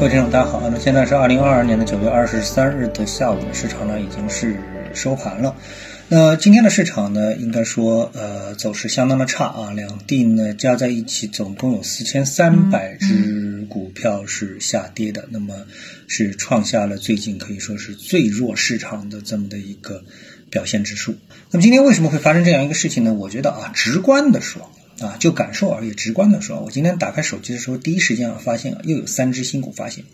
[0.00, 0.66] 各位听众，大家好。
[0.70, 4.58] 那现在是二零二二年的九月二十三日的下午，市场呢已经是
[4.94, 5.54] 收盘了。
[6.08, 15.54] 那今天的市场呢，应该说呃走势相当的差啊，两地呢加在一起总共有四千三百只股票是下跌的，那么
[16.08, 20.02] 是创下了最近可以说是最弱市场的这么的一个
[20.48, 21.14] 表现指数。
[21.50, 23.12] 那么今天为什么会发生这样一个事情呢？
[23.12, 24.72] 我觉得啊，直观的说。
[25.00, 30.04] 啊，就感受而言，直观的说，我今天打开手机的时候，第一时间啊发现啊又有三只新股发行。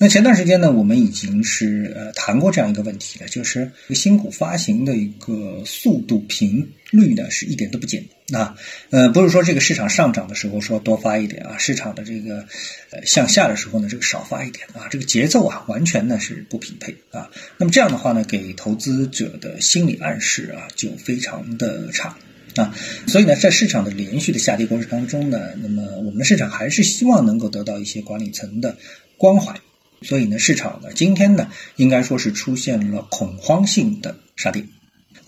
[0.00, 8.04] 那前段时间呢，我们已经是呃谈过这样一个问题了，就是新股发行的一个速度频率呢是一点都不减。
[8.32, 8.54] 啊
[8.90, 12.44] 呃不是说这个市场上涨的时候说多发一点啊，市场的这个
[12.90, 17.28] 呃向下的时候呢这个少发一点啊，这个节奏啊完全呢是不匹配啊。
[17.56, 22.16] 那么这样的话呢，给投资者的心理暗示啊就非常的差。
[22.60, 22.74] 啊，
[23.06, 28.76] 所以呢，在市场的连续的下跌过程当中呢，那么我们的市场还是希望能够得到一些管理层的
[29.16, 29.54] 关怀，
[30.02, 34.64] 所以呢，市场呢今天呢应该说是出现了恐慌性的杀跌。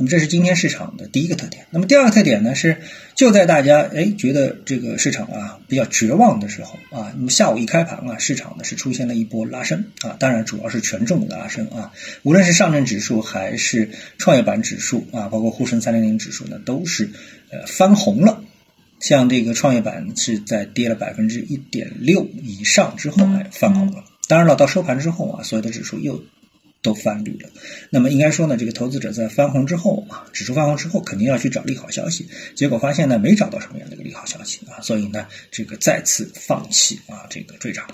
[0.00, 1.66] 那么这是今天市场的第一个特点。
[1.68, 2.78] 那么第二个特点呢是，
[3.14, 17.10] 就在大家哎觉得这个市场啊比较绝望的时候啊，那么下午一开盘啊，市场呢是出现了一波拉升啊，当然主要是权重股的拉升啊，无论是上证指数还是创业板指数啊，包括沪深三零零指数呢，都是
[17.50, 18.42] 呃翻红了。
[19.00, 24.02] 像这个创业板是在跌了百分之一点六以上之后哎翻红了。
[24.28, 26.24] 当然了，到收盘之后啊，所有的指数又。
[26.82, 27.50] 都翻绿了，
[27.90, 37.86] 那么应该说呢，这个投资者在翻红之后啊，指数翻红之后，肯定要去找利好消息，结果发现呢，没找到什么样的一个利好消息啊，所以呢，这个再次放弃啊，这个追涨，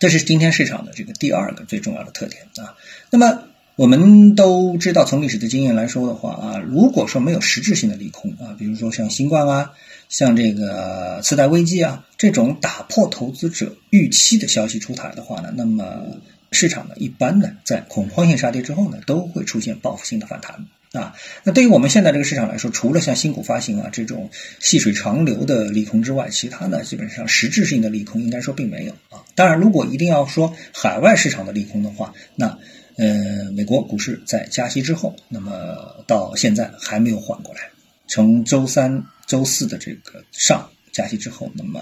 [0.00, 2.74] 这是今天市场的这个第二个最重要的特点啊。
[3.08, 3.44] 那么
[3.76, 9.70] 我们都知道，从历史的经验来说的话啊，如果说没有实质性的利空啊，比如说像新冠啊，
[10.08, 16.18] 像这个次贷危机啊这种打破投资者预期的消息出台的话呢，那么。
[16.52, 21.14] 市场呢，一般呢，在恐慌性杀跌之后呢，都会出现报复性的反弹啊。
[21.44, 24.28] 那对于我们现在这个市场来说，除了像新股发行啊这种
[24.58, 29.22] 细水长流的利空之外，其他呢，基本上实质性的利空应该说并没有啊。
[29.36, 32.58] 当然，如果一定要说海外市场的利空的话，那
[32.96, 37.60] 呃，美国股市在加息之后，那么到现在还没有缓过来。
[38.08, 41.80] 从周三、周四的这个上加息之后，那么。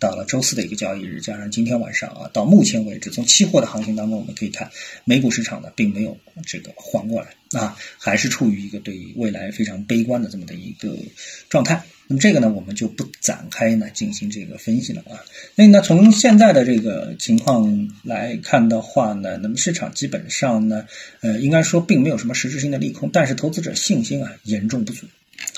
[0.00, 4.70] 到了周四的一个交易日，加上今天晚上啊，到目前为止，从期货的行情当中，我们可以看
[5.04, 6.16] 美股市场呢，并没有
[6.46, 7.28] 这个缓过来
[7.60, 10.96] 啊，还是处于一个对未来非常悲观的这么的一个
[11.50, 11.84] 状态。
[12.08, 15.20] 那么这个呢，我们就不展开呢进行这个分析了啊。
[15.54, 20.86] 所以呢，从现在的这个情况来看的话呢，那么市场基本上呢，
[21.20, 25.06] 呃，应该说并没有什么实质性的利空，但是投资者信心啊严重不足。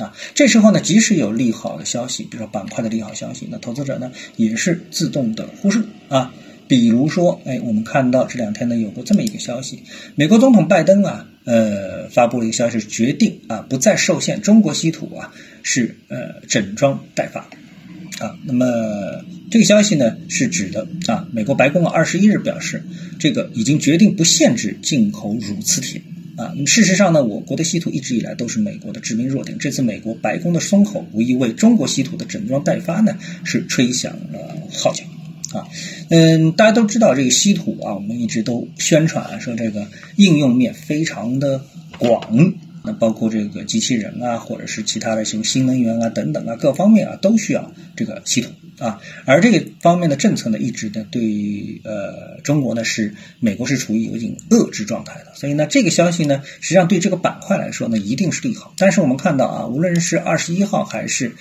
[0.03, 6.33] 啊，这时候呢，即使有利好的消息，比如说板块的利好消息，那投资者呢也是自动的忽视啊。
[6.69, 9.83] 比如说，哎，我们看到这两天呢有过这么一个消息，
[10.15, 17.41] 美国总统拜登啊，呃，发布了一个消息，决定啊不再受限中国稀土啊，是呃整装待发
[18.25, 18.39] 啊。
[18.45, 18.65] 那么
[19.51, 22.83] 这个消息呢是指的啊，美国白宫啊二十一日表示，
[23.19, 26.01] 这个已经决定不限制进口乳磁铁。
[26.37, 29.59] 啊，那么事实上呢，我国的稀土一直以来都是美国的致命弱点。
[29.59, 35.05] 这次美国白宫的松口，无疑为中国稀土的整装待发呢，是吹响了号角。
[35.53, 35.69] 啊，
[36.09, 41.63] 嗯，大家都知道这个稀土啊，我们一直都宣传说这个应用面非常的
[41.99, 42.55] 广。
[43.03, 49.01] 包括这个机器人啊，或者是其他的什么新能源啊等等啊，各方面啊都需要这个系统啊。
[49.25, 55.35] 而这个方面的政策呢，一直呢对呃中国呢是美国是处于有一种遏制状态的。
[55.35, 58.73] 所以呢，这个消息呢，实际上对这个板块来说呢，一定是利好。
[58.79, 61.35] 但是我们看到啊，无论是二十一号还是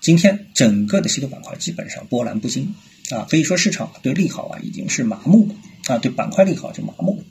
[0.00, 2.72] 今天，整个的稀土板块基本上波澜不惊
[3.10, 5.48] 啊，可以说市场对利好啊已经是麻木
[5.88, 7.24] 啊，对板块利好就麻木了。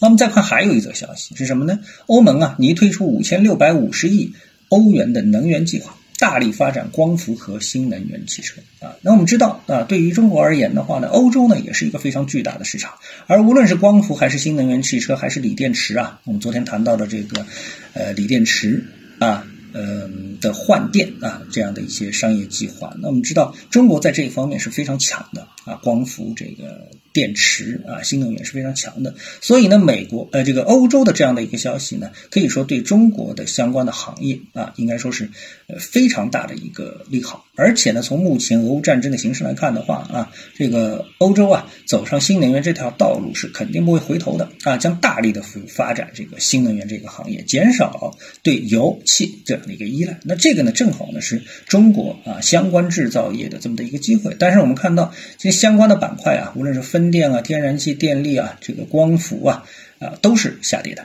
[0.00, 1.78] 那么再看还有一则消息是什么呢？
[2.06, 4.32] 欧盟啊拟推出五千六百五十亿
[4.68, 8.96] 欧元的能源计划，大力发展光伏和新能源汽车啊。
[9.02, 12.94] 那我们知道啊，对于中国而言的话呢，欧洲呢也是一个非常巨大的市场。
[13.26, 17.46] 而无论是光伏还是新能源汽车，还是锂电池啊，我们昨天谈到的这个
[17.94, 18.84] 呃锂电池
[19.18, 19.46] 啊。
[19.78, 22.96] 嗯的换电啊，这样的一些商业计划。
[23.02, 29.14] 那我们知道，中国在这一方面是非常强的啊，光伏这个电池啊，新能源是非常强的。
[29.42, 35.28] 所以呢，美国呃这个欧洲的这样的一个消息呢，可以说对中国的相关的行业啊，应该说是
[35.66, 37.44] 呃非常大的一个利好。
[37.56, 50.20] 而且呢，从目前俄乌战争的形势来看的话啊，这个欧洲啊走上新能源这条道路是肯定不会回头的啊，将大力的发展这个新能源这个行业，减少对油气这样的一个依赖。
[50.22, 54.36] 那这个呢，正好呢是中国啊相关制造业的这么的一个机会。
[54.38, 59.64] 但是我们看到这些相关的板块啊，无论是风电啊、天然气、电力啊、这个光伏啊
[59.98, 61.04] 啊，都是下跌的。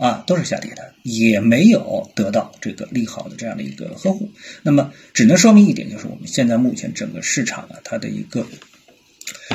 [0.00, 4.30] 啊，都是下跌的，也没有得到这个利好的这样的一个呵护。
[4.62, 8.46] 那么，只能说明一点，就是我们现在目前整个市场啊，它的一个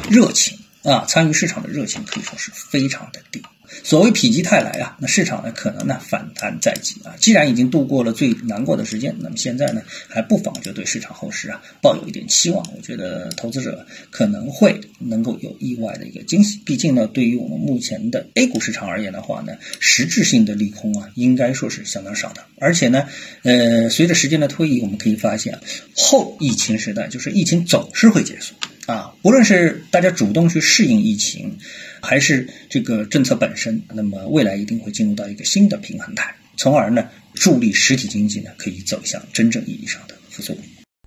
[0.07, 3.41] 热情啊，参与市场的热情可以说是非常的低。
[3.83, 7.15] 所谓否极泰来啊，那市场呢可能呢反弹在即啊。
[7.19, 12.65] 既然已经度过了最难过的时间，那么现在呢还不妨就对市场后市啊抱有一点期望。
[12.75, 16.59] 我觉得投资者可能会能够有意外的一个惊喜。
[16.65, 22.43] 毕竟呢，对于我们目前的 A 股市场而言的话呢，实质性的利空啊应该说是相当少的。
[22.57, 23.07] 而且呢，
[23.43, 25.59] 呃，随着时间的推移，我们可以发现
[25.95, 28.55] 后疫情时代就是疫情总是会结束
[28.85, 31.57] 啊，不论是大家主动去适应疫情。
[32.01, 37.03] 还是这个政策本身，那么未来一定会进入到一个新的平衡态，从而呢
[37.33, 40.55] 助力实体经济呢可以走向真正意义上的复苏。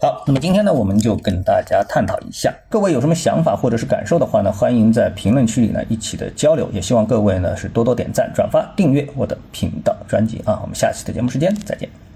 [0.01, 10.59] 好，那么今天呢我们就跟大家探讨一下，各位有什么想法或者是感受的话呢，欢迎在评论区里呢一起的交流，也希望各位呢是多多点赞、转发、订阅我的频道专辑啊。
[10.63, 12.08] 我们下期的节目时间再见。